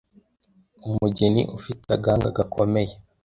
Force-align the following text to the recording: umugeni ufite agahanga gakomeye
umugeni 0.87 1.41
ufite 1.57 1.87
agahanga 1.97 2.27
gakomeye 2.37 2.93